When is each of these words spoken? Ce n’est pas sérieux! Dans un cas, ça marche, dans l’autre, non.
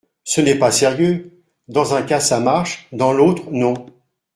Ce 0.23 0.41
n’est 0.41 0.57
pas 0.57 0.71
sérieux! 0.71 1.43
Dans 1.67 1.93
un 1.93 2.01
cas, 2.01 2.19
ça 2.19 2.39
marche, 2.39 2.87
dans 2.91 3.13
l’autre, 3.13 3.51
non. 3.51 3.85